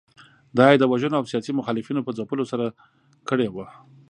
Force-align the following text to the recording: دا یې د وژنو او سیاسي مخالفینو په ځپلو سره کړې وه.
دا 0.57 0.65
یې 0.71 0.77
د 0.79 0.83
وژنو 0.91 1.17
او 1.19 1.25
سیاسي 1.31 1.51
مخالفینو 1.59 2.05
په 2.07 2.11
ځپلو 2.17 2.49
سره 2.51 2.65
کړې 3.29 3.47
وه. 3.51 3.67